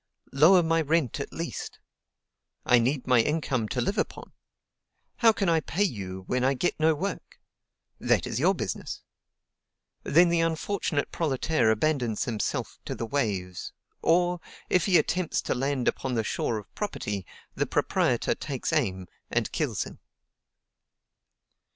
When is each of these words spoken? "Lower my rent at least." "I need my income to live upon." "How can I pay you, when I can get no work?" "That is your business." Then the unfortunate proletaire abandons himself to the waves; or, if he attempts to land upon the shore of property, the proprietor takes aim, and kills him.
"Lower 0.31 0.63
my 0.63 0.81
rent 0.81 1.19
at 1.19 1.31
least." 1.31 1.77
"I 2.65 2.79
need 2.79 3.05
my 3.05 3.21
income 3.21 3.67
to 3.69 3.79
live 3.81 3.99
upon." 3.99 4.31
"How 5.17 5.31
can 5.31 5.47
I 5.47 5.59
pay 5.59 5.83
you, 5.83 6.23
when 6.25 6.43
I 6.43 6.53
can 6.53 6.57
get 6.57 6.79
no 6.79 6.95
work?" 6.95 7.39
"That 7.99 8.25
is 8.25 8.39
your 8.39 8.55
business." 8.55 9.03
Then 10.01 10.29
the 10.29 10.39
unfortunate 10.39 11.11
proletaire 11.11 11.69
abandons 11.69 12.23
himself 12.25 12.79
to 12.85 12.95
the 12.95 13.05
waves; 13.05 13.73
or, 14.01 14.39
if 14.71 14.87
he 14.87 14.97
attempts 14.97 15.39
to 15.43 15.53
land 15.53 15.87
upon 15.87 16.15
the 16.15 16.23
shore 16.23 16.57
of 16.57 16.73
property, 16.73 17.23
the 17.53 17.67
proprietor 17.67 18.33
takes 18.33 18.73
aim, 18.73 19.05
and 19.29 19.51
kills 19.51 19.83
him. 19.83 19.99